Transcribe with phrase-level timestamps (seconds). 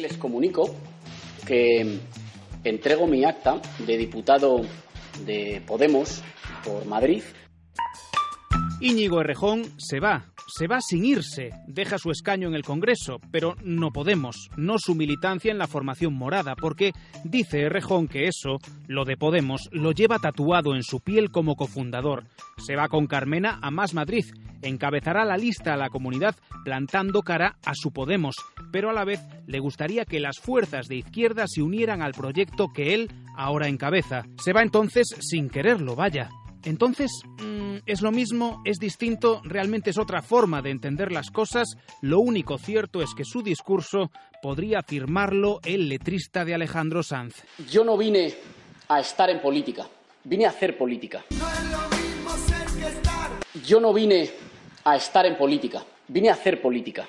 [0.00, 0.74] Les comunico
[1.46, 2.00] que
[2.64, 4.62] entrego mi acta de diputado
[5.24, 6.22] de Podemos
[6.64, 7.22] por Madrid.
[8.80, 13.56] Íñigo Errejón se va, se va sin irse, deja su escaño en el Congreso, pero
[13.62, 16.92] no Podemos, no su militancia en la formación morada, porque
[17.24, 22.24] dice Errejón que eso, lo de Podemos, lo lleva tatuado en su piel como cofundador.
[22.58, 24.24] Se va con Carmena a Más Madrid,
[24.62, 28.36] encabezará la lista a la comunidad plantando cara a su Podemos,
[28.70, 32.68] pero a la vez le gustaría que las fuerzas de izquierda se unieran al proyecto
[32.74, 34.24] que él ahora encabeza.
[34.42, 36.30] Se va entonces sin quererlo, vaya.
[36.66, 38.60] Entonces, mm, ¿es lo mismo?
[38.64, 39.40] ¿Es distinto?
[39.44, 41.76] ¿Realmente es otra forma de entender las cosas?
[42.02, 44.10] Lo único cierto es que su discurso
[44.42, 47.36] podría afirmarlo el letrista de Alejandro Sanz.
[47.70, 48.34] Yo no vine
[48.88, 49.86] a estar en política,
[50.24, 51.24] vine a hacer política.
[53.64, 54.28] Yo no vine
[54.82, 57.06] a estar en política, vine a hacer política.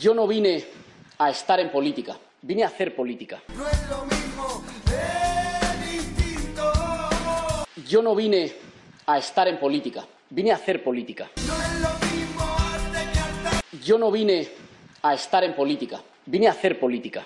[0.00, 0.64] Yo no vine
[1.18, 3.42] a estar en política, vine a hacer política.
[7.94, 8.50] Yo no vine
[9.06, 11.30] a estar en política, vine a hacer política.
[13.84, 14.48] Yo no vine
[15.00, 17.24] a estar en política, vine a hacer política.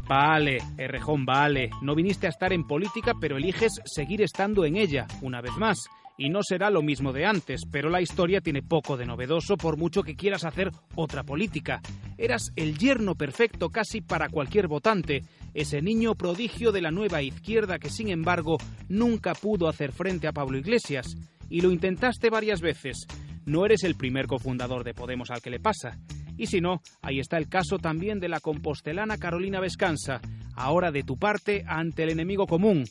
[0.00, 1.70] Vale, Errejón, vale.
[1.80, 5.84] No viniste a estar en política, pero eliges seguir estando en ella, una vez más.
[6.18, 9.76] Y no será lo mismo de antes, pero la historia tiene poco de novedoso por
[9.76, 11.80] mucho que quieras hacer otra política.
[12.18, 15.22] Eras el yerno perfecto casi para cualquier votante,
[15.54, 18.58] ese niño prodigio de la nueva izquierda que sin embargo
[18.88, 21.16] nunca pudo hacer frente a Pablo Iglesias.
[21.48, 23.06] Y lo intentaste varias veces.
[23.44, 25.98] No eres el primer cofundador de Podemos al que le pasa.
[26.36, 30.20] Y si no, ahí está el caso también de la compostelana Carolina Vescanza,
[30.54, 32.84] ahora de tu parte ante el enemigo común.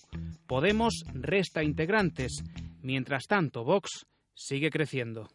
[0.46, 2.44] Podemos resta integrantes.
[2.82, 5.30] Mientras tanto, Vox sigue creciendo.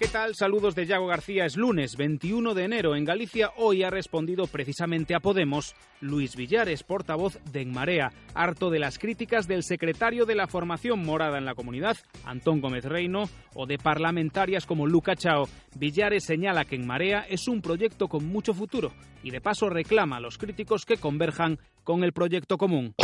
[0.00, 0.34] ¿Qué tal?
[0.34, 1.44] Saludos de Yago García.
[1.44, 2.96] Es lunes 21 de enero.
[2.96, 8.70] En Galicia hoy ha respondido precisamente a Podemos Luis Villares, portavoz de En Marea, harto
[8.70, 13.24] de las críticas del secretario de la formación morada en la comunidad, Antón Gómez Reino,
[13.52, 15.46] o de parlamentarias como Luca Chao.
[15.76, 20.16] Villares señala que En Marea es un proyecto con mucho futuro y de paso reclama
[20.16, 22.94] a los críticos que converjan con el proyecto común.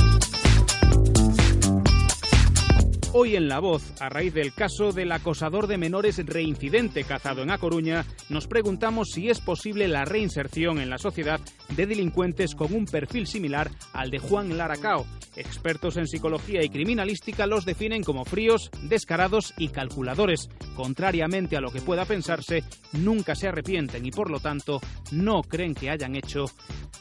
[3.18, 7.50] Hoy en La Voz, a raíz del caso del acosador de menores reincidente cazado en
[7.50, 11.40] A Coruña, nos preguntamos si es posible la reinserción en la sociedad
[11.74, 15.06] de delincuentes con un perfil similar al de Juan Laracao.
[15.34, 20.50] Expertos en psicología y criminalística los definen como fríos, descarados y calculadores.
[20.74, 24.78] Contrariamente a lo que pueda pensarse, nunca se arrepienten y por lo tanto
[25.10, 26.44] no creen que hayan hecho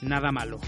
[0.02, 0.62] nada malo.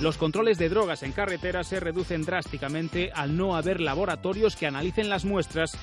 [0.00, 5.08] Los controles de drogas en carretera se reducen drásticamente al no haber laboratorios que analicen
[5.08, 5.76] las muestras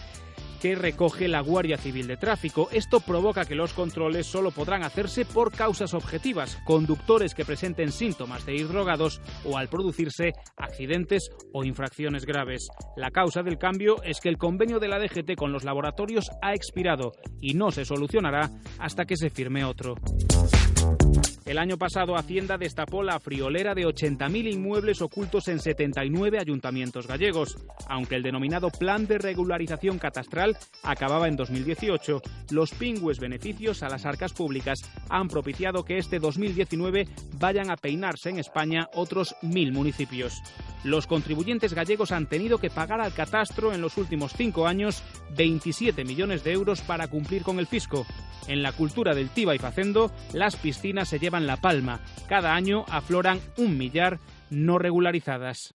[0.62, 2.69] que recoge la Guardia Civil de Tráfico.
[2.72, 8.46] Esto provoca que los controles solo podrán hacerse por causas objetivas, conductores que presenten síntomas
[8.46, 12.69] de ir drogados o al producirse accidentes o infracciones graves.
[12.96, 16.53] La causa del cambio es que el convenio de la DGT con los laboratorios ha
[16.53, 19.96] expirado y no se solucionará hasta que se firme otro.
[21.46, 27.58] El año pasado Hacienda destapó la friolera de 80.000 inmuebles ocultos en 79 ayuntamientos gallegos.
[27.88, 34.06] Aunque el denominado Plan de Regularización Catastral acababa en 2018, los pingües beneficios a las
[34.06, 34.80] arcas públicas
[35.10, 37.08] han propiciado que este 2019
[37.40, 40.42] vayan a peinarse en España otros mil municipios.
[40.84, 45.04] Los contribuyentes gallegos han tenido que pagar al catastro en los últimos cinco años
[45.38, 48.06] 27 millones de euros para cumplir con el fisco.
[48.48, 52.00] En la cultura del Tiba y Facendo, las piscinas se llevan la palma.
[52.28, 54.19] Cada año afloran un millar
[54.50, 55.73] no regularizadas.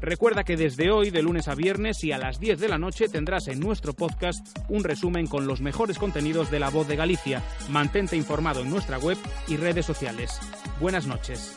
[0.00, 3.08] Recuerda que desde hoy, de lunes a viernes y a las 10 de la noche,
[3.08, 7.42] tendrás en nuestro podcast un resumen con los mejores contenidos de La Voz de Galicia.
[7.70, 9.16] Mantente informado en nuestra web
[9.48, 10.38] y redes sociales.
[10.78, 11.56] Buenas noches.